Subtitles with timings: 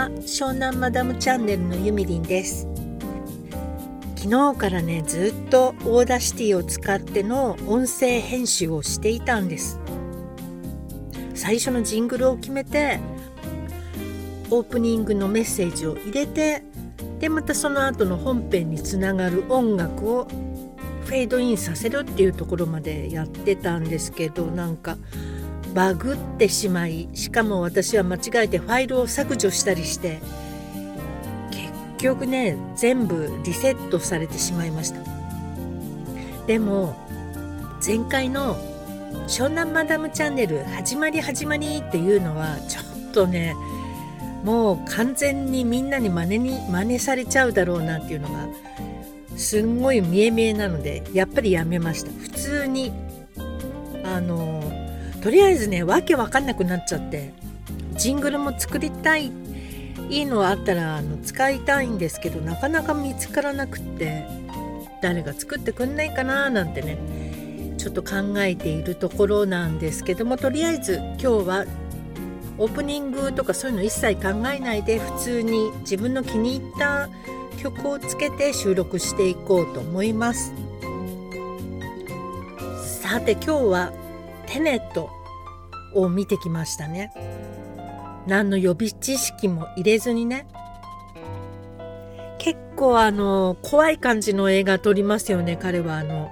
[0.00, 2.66] は湘南マダムチャンネルのゆみりんです。
[4.16, 9.78] 昨日からねずっと Audacity を使っての音声編集をしていたんです。
[11.34, 12.98] 最初のジングルを決めて
[14.48, 16.62] オープニングのメッセージを入れて
[17.18, 20.24] でまたその後の本編につながる音楽を
[21.04, 24.96] フェードインさせるっていうところまでやってたんですけどなんか
[25.74, 30.20] バグってしまいしかも私は間違えてファイルを削除したりして
[31.50, 35.00] 結局ね全部リセットされてしまいました。
[36.46, 36.96] でも
[37.84, 38.56] 前回の
[39.28, 43.54] 「湘南マダムチャンネル始まり始まり」っていうのはちょっとね
[44.44, 48.48] もう完全にみんなに真似に真似されちゃうだろうなっていうのが
[49.36, 52.10] すんごい見え見えなのでやっぱりやめました。
[52.10, 52.92] 普通に
[54.02, 54.62] あの
[55.22, 57.32] とりあえずねわけわかんなくなっちゃって
[57.92, 59.30] ジングルも作りたい
[60.08, 64.24] いいのあったらあの使いたいんですけどなかなか見つからなくって
[65.02, 66.98] 誰が作ってくんないかななんてね
[67.78, 71.64] ちょっと考えているところなんですけどもとりあえず今日は
[72.58, 77.08] オープニングとかそういうの一切考えないで普通に自分の気に入った
[77.58, 80.52] 曲をつけて収録していこうと思います。
[83.02, 83.99] さて今日は
[84.50, 85.10] テネット
[85.94, 87.12] を見てきましたね。
[88.26, 90.46] 何の予備知識も入れずにね。
[92.38, 95.98] 結構あの怖い感じの映画撮りますよね彼は。
[95.98, 96.30] あの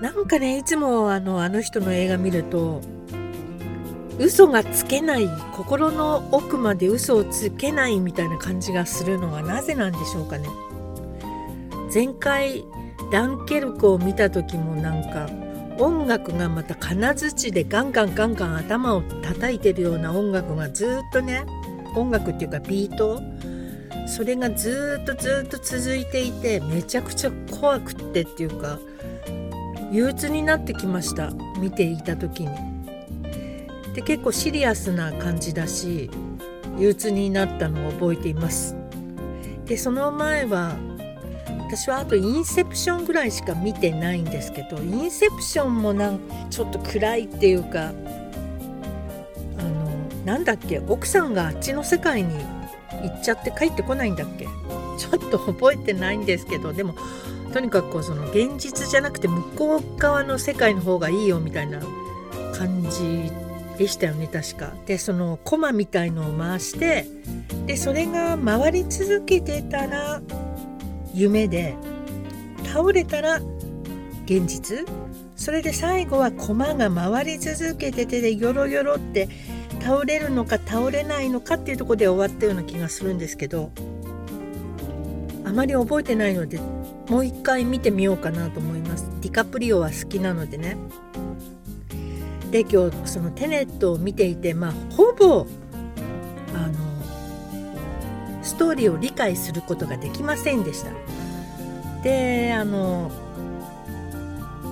[0.00, 2.80] なんかねいつもあのあの人の映画見ると
[4.20, 10.48] 嘘がつけない心の奥まで嘘をつけないみたいな感じがするのはなぜなんでしょうかね。
[11.92, 12.64] 前回
[13.10, 15.28] ダンケルクを見た時もなんか
[15.78, 21.44] 音楽がまた金槌でガンガンガンガン頭を叩いてるような音楽がずっとね
[21.96, 23.20] 音楽っていうかビート
[24.06, 28.78] それがずっとずっと続いていてめちゃくちゃ怖くってっていうか
[29.90, 32.74] 憂鬱になってきました見ていた時に。
[33.94, 36.10] で結構シリアスな感じだし
[36.78, 38.76] 憂鬱になったのを覚えています。
[39.66, 40.76] でその前は
[41.76, 47.92] 私はあとインセプションぐらいしか見てないんですけどインセプションもなんちょっと暗いっていうかあ
[49.62, 52.32] のなんだっけ奥さんがあっちの世界に
[53.02, 54.46] 行っちゃって帰ってこないんだっけ？
[54.98, 56.94] ちょっと覚えてないんですけどでも
[57.52, 61.80] とにかくその現実じゃなくて向こう側の世界の方がいいよみたいな
[62.56, 63.32] 感じ
[63.78, 64.72] でしたよね確か。
[64.86, 67.04] でそのコマみたいのを回して
[67.66, 70.22] でそれが回り続けてたら
[71.14, 71.76] 夢で
[72.64, 73.40] 倒れたら
[74.26, 74.84] 現実。
[75.36, 79.28] それで最後は駒が回り続けててでヨロヨロって
[79.80, 83.70] 倒れるのか倒れないのかっていうとこで終わったような気がするんですけど
[85.44, 86.60] あまり覚えてないので
[87.08, 89.10] もう一回見てみようかなと思います。
[89.20, 90.76] ディカプリオは好きなのでね。
[92.50, 95.46] で今日そのテネットを見ていてまあほぼ
[98.54, 100.92] ストーリーを理解することができませんでした。
[102.04, 103.10] であの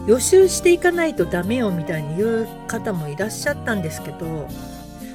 [0.07, 4.47] 予習していかないとダメよみたいに言う方もいらっしゃったんですけど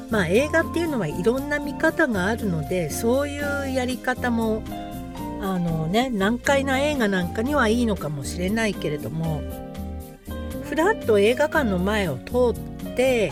[0.09, 4.63] まあ映画っていうのはいろんな見方があるのでそういうやり方も
[5.41, 9.41] あのね難解な映画なんかにはいいのかもしれないけれども
[10.63, 13.31] ふらっと映画館の前を通って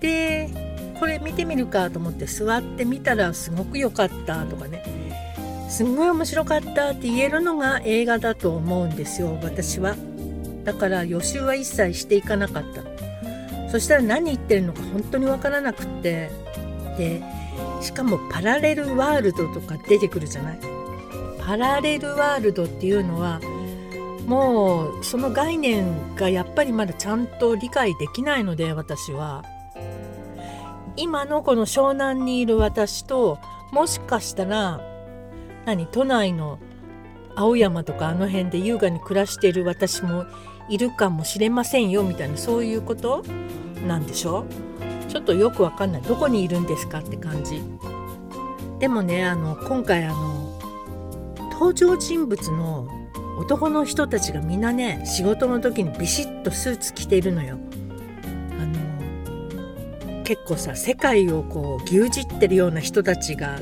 [0.00, 0.65] で
[0.98, 4.82] これ見てみるかと思って座ってみたらすごく良かったとかね。
[5.68, 9.96] すんごい面白かったって言えるのが映画だと思うんですよ私は。
[10.64, 12.82] だから予習は一切していかなかった。
[13.70, 16.30] そしたら何言ってるのか本当に分からなくって。
[16.96, 17.22] で
[17.82, 20.58] しかもパラレルワールドとか出てくるじゃない。
[21.40, 23.40] パラレルワールドっていうのは
[24.26, 29.44] もうその概念がやっぱりまだちゃんと理解できないので私は。
[30.96, 33.38] 今のこの湘南にいる私と
[33.72, 34.80] もしかしたら
[35.64, 36.58] 何都内の
[37.34, 40.24] 青山とかあの辺で優雅に暮らしている私も
[40.70, 43.22] いるかもしれませんよみたいなそういうこと？
[43.86, 44.46] なんでしょ
[45.08, 46.02] ちょっとよくわかんない。
[46.02, 47.62] どこにいるんですかって感じ。
[48.78, 50.58] でもねあの今回あの
[51.52, 52.88] 登場人物の
[53.38, 57.58] 男の人たちがみんなね仕事の時にビシッとスーツ着ているのよ。
[60.26, 63.60] 結構さ世界をこう牛耳ってるような人たちが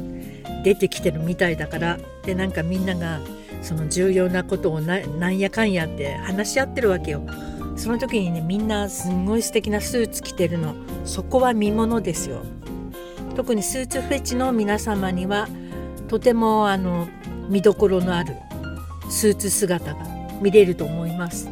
[0.65, 3.21] 出てきてるみたいだからでなんかみんなが
[3.61, 4.97] その重要なことをな
[5.29, 7.23] んやかんやって話し合ってるわけよ。
[7.77, 10.75] その時にねみんなすんごい素敵なスーツ着てるの
[11.05, 12.43] そこは見ものですよ。
[13.35, 15.49] 特にスーツフェチの皆様には
[16.09, 17.09] とてもあの
[17.49, 18.37] 見どころのある
[19.11, 20.07] スーツ姿が
[20.41, 21.49] 見れると思います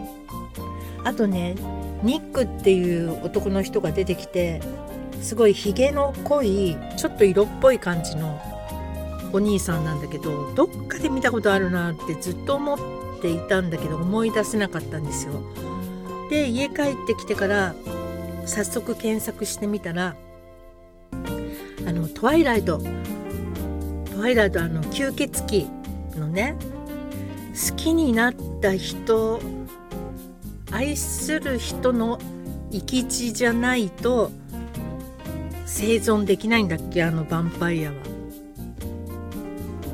[1.04, 1.56] あとね
[2.02, 4.60] ニックっていう男の人が出てきて
[5.22, 8.40] すごいひげの濃いちょっと色っぽい感じの
[9.32, 12.78] お兄さんなんだけどどっかで見たことあるなってずっと思っ
[13.22, 15.34] ていたんだけど思い出せなかったんですよ。
[16.28, 17.74] で家帰ってきてから
[18.44, 20.16] 早速検索してみたら
[21.86, 25.70] あのトワイライトトワイライトあの吸血鬼
[26.18, 26.56] のね
[27.52, 29.40] 好きになった人
[30.70, 32.18] 愛する人の
[32.70, 34.32] 生き地じゃないと
[35.72, 37.96] 生存できないんだっけあのヴァンパイアは。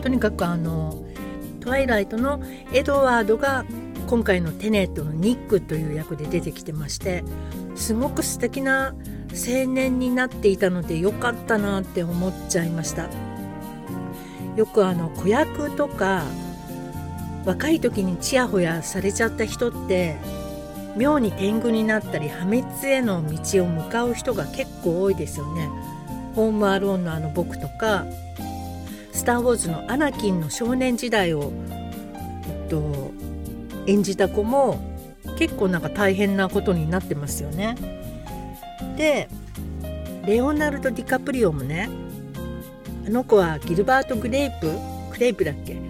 [0.03, 1.05] とにかくあの
[1.61, 2.43] トワイライトの
[2.73, 3.65] エドワードが
[4.09, 7.23] 今回のテネットのニックという役で出てきてまして
[7.77, 8.95] すごく素敵な
[9.31, 13.09] 青年になっていたのでよかったなって思っちゃいました
[14.57, 16.25] よくあの子役とか
[17.45, 20.17] 若い時にちやほやされちゃった人って
[20.99, 25.69] 妙に天狗になったり破滅への道を向かう人が結構多いですよね。
[26.35, 28.05] ホームアローンのあの僕とか
[29.13, 31.53] 「スター・ウォーズ」のアナキンの少年時代を、
[32.49, 33.13] えっと、
[33.87, 34.81] 演じた子も
[35.39, 37.77] 結構なんか大変なことになってますよね。
[38.97, 39.29] で
[40.27, 41.89] レオナルド・ディカプリオもね
[43.07, 44.67] あの子はギルバート・グレープ
[45.13, 45.81] グレープだっけ？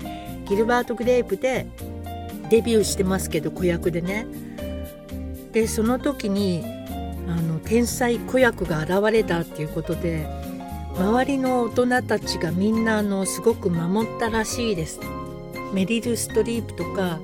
[0.48, 1.66] ギルバート・グレープで
[2.48, 4.26] デビューしてますけど子役でね
[5.58, 6.62] でその時に
[7.26, 10.24] あの天才子役が現れたっていうことで
[10.96, 15.00] 周りの大人たちがみんなあのすごく守ったらしいです。
[15.74, 17.18] メリル・ストリープとか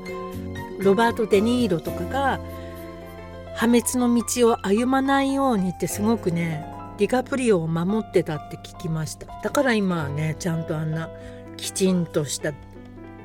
[0.80, 2.40] ロバート・デ・ニーロとかが
[3.54, 6.66] 破滅の道を歩まないようにってすごくね
[6.98, 11.08] ディカプリオを守ってたって聞きましただから今はねちゃんとあんな
[11.56, 12.52] きちんとした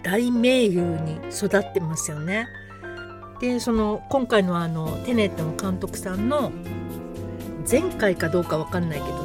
[0.04, 2.48] 大名優に育ってますよね。
[3.39, 6.51] でその今回のあのテネットの監督さんの
[7.69, 9.15] 前回かどうか分かんないけど、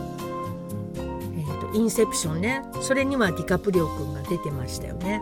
[0.96, 5.20] えーと、インセプションねそれにはディカプリオ君が出てましたよね。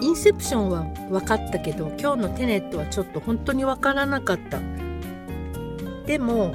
[0.00, 4.60] インセプションは分かったけど今日のテネットはちょっと本当に分からなかった。
[6.06, 6.54] でも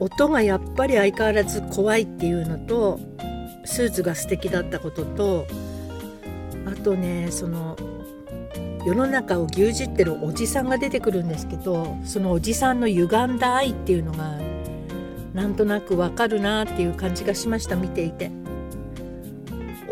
[0.00, 2.98] 音がやっぱり相変わらず怖いっていうのと
[3.64, 5.46] スーツが素敵だったことと
[6.66, 7.76] あとねその
[8.86, 14.38] 世の中を牛耳ってるおじさんが出てくるんですけどそのおじさんの歪んだ愛っていうのが
[15.34, 18.30] なんとなくわかるなっていう感じがしました見ていて。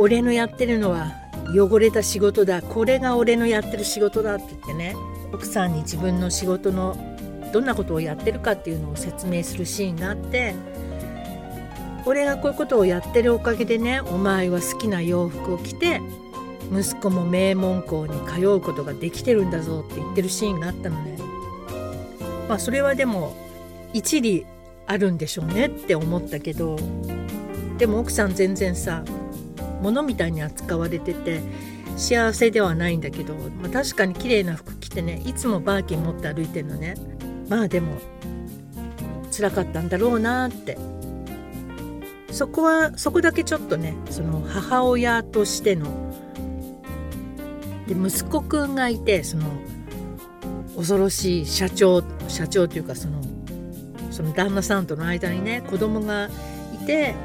[0.01, 1.13] 俺のやってるのは
[1.55, 2.63] 汚れた仕事だ。
[2.63, 4.97] これが俺のやってる仕事だって言ってね
[5.31, 6.97] 奥さんに自分の仕事の
[7.53, 10.55] どんなことをやってるかっていうのを説明するシーンがあって
[12.07, 16.01] 俺がこういうことをやってるおかげでねお前は好きな洋服を着て
[16.73, 21.19] 息子も名門校に通うことができてるんだぞって言ってるシーンがあったのね。
[22.49, 23.37] まあそれはでも
[23.93, 24.47] 一理
[24.87, 26.77] あるんでしょうねって思ったけど
[27.79, 29.05] でも奥さん全然さ
[29.81, 31.41] 物みたいに扱われてて
[31.97, 36.95] 幸せではないんだけど、まあ、確かに綺麗な服着てねいつもバーキン持って歩いてるのね。
[37.49, 37.99] まあでも
[39.31, 40.77] 辛かったんだろうなって。
[42.33, 46.10] そこはそこだけちょっとねその母親としての
[47.91, 49.51] で息子くんがいてその
[50.77, 53.21] 恐ろしい社長社長というかその
[54.13, 56.31] その旦那さんとの間にね子供が
[56.73, 57.17] いて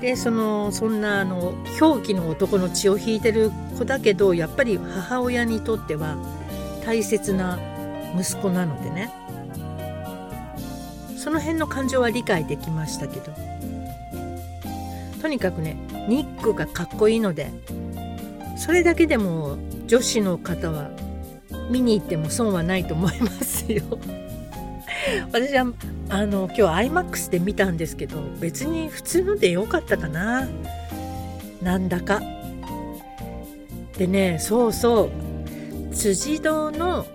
[0.00, 6.16] でそのそんなあの狂気の男の血を引いてる子だけどやっぱり母親にとっては
[6.86, 7.58] 大切な
[8.16, 9.12] 息子なのでね。
[11.16, 13.32] その辺の感情は理解できましたけど。
[15.20, 15.76] とにかくね
[16.08, 17.50] ニックがかっこいいので
[18.56, 20.90] それだけでも女子の方は
[21.70, 23.82] 見に行っても損はないと思いますよ。
[25.32, 25.72] 私は
[26.10, 30.46] あの今日 iMAX で見たんですけど別に普通ので良かったかな。
[31.62, 32.22] なんだか。
[33.96, 35.94] でねそうそう。
[35.94, 37.06] 辻堂の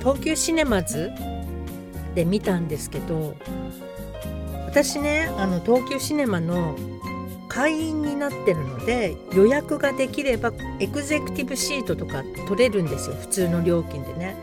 [0.00, 1.10] 東急シネマズ
[2.14, 3.36] で見たんですけど
[4.66, 6.76] 私ねあの東急シネマの
[7.52, 13.16] 会員になってるので予約ができればエグゼクティブシートとか取れるんですよ。
[13.16, 14.36] 普通の料金でね。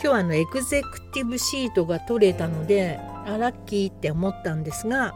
[0.00, 5.14] 日はあのエグゼクティブシートが取れたのであラッキーって思ったんですが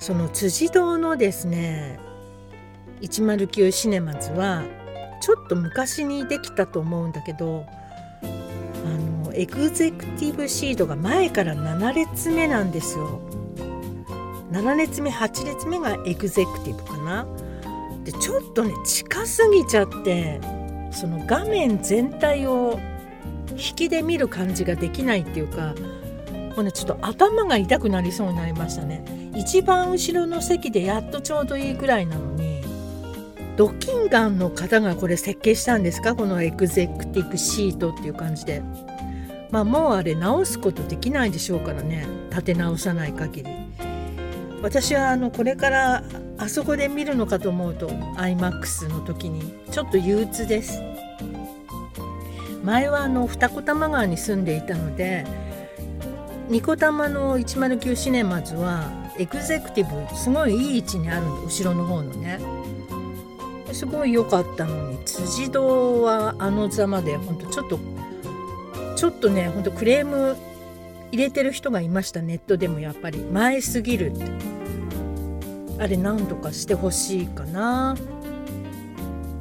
[0.00, 1.98] その辻堂のですね
[3.00, 4.64] 109シネマズは
[5.22, 7.64] ちょっと昔にできたと思うんだけど
[8.22, 13.29] あのエグゼクティブシートが前から7列目なんですよ。
[14.50, 17.26] 7列目8列目がエグゼクティブかな。
[18.04, 20.40] でちょっとね近すぎちゃって
[20.90, 22.80] その画面全体を
[23.50, 25.74] 引きで見る感じができないっていうか
[26.56, 29.04] もうねちょっと頭が痛くなりそうになりましたね。
[29.36, 32.62] 一番後ろの席でやっとちょうどいいくらいなのに
[33.56, 36.16] ドキンガンの方がこれ設計したんですか？
[36.16, 38.62] このエグゼクティブシートっていう感じで。
[39.50, 42.06] まあもうあれ直すことできないでしょうからね。
[42.30, 43.50] 立て直さない限り。
[44.62, 46.04] 私はあのこれから
[46.38, 50.82] あそこで見るのかと思うと iMAX の時にちょっと憂鬱です。
[52.62, 55.24] 前はあの二子玉川に住んでいたので
[56.50, 58.84] ニコ玉の109シネマズは
[59.18, 62.38] エグゼクティブすごいいい位置にあるんで後ろの方のね。
[63.72, 67.78] すごい良かったのに辻堂はあのざまでほんとちょっと
[68.96, 70.36] ちょっとねほんとクレーム
[71.12, 72.22] 入れてる人がいました。
[72.22, 73.18] ネットでもやっぱり。
[73.18, 74.24] 前すぎるって。
[75.78, 77.96] あれ何とかしてほしいかな。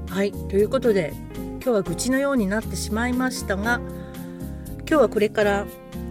[0.10, 0.32] はい。
[0.32, 3.82] ということで今日は愚痴のようになってしまいましたが
[4.80, 5.66] 今日はこれから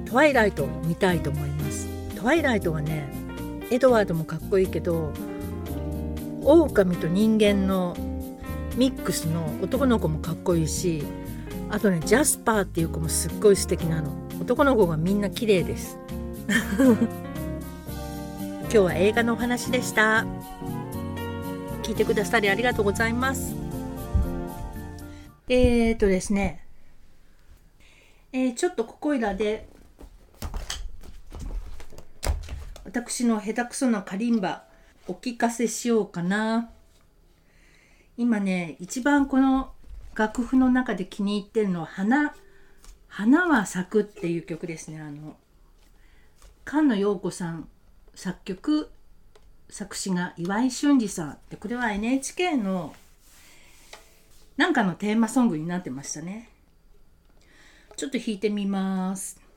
[0.04, 1.88] トワイライトを見たいと思います。
[2.14, 3.08] トワイライトはね
[3.70, 5.12] エドワードもかっこいいけど
[6.42, 7.96] 狼と人間の
[8.76, 11.02] ミックスの男の子もかっこいいし
[11.70, 14.12] あとねジャスパーっていう子もすっごい素敵なの。
[14.40, 15.98] 男の子がみんな綺麗です。
[18.62, 20.24] 今日は映画のお話でした。
[21.82, 23.54] 聞いてくださりありがとうございます。
[25.48, 26.64] えーとですね。
[28.32, 29.68] えー、ちょっとここいらで
[32.84, 34.64] 私の下手くそなカリンバ
[35.06, 36.70] お聞かせしようかな。
[38.16, 39.72] 今ね一番この
[40.18, 42.34] 楽譜の中で気に入ってるのは花
[43.06, 45.00] 「花は咲く」っていう曲ですね。
[45.00, 45.36] あの
[46.66, 47.68] 菅野陽子さん
[48.16, 48.90] 作曲
[49.70, 52.96] 作詞が岩井俊二さんでこれは NHK の
[54.56, 56.48] なんかのテーマソングになってましたね。
[57.96, 59.47] ちょっと弾いてみます。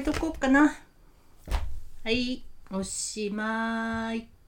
[0.00, 0.78] めとこうかな。
[2.04, 4.39] はい、おしまい。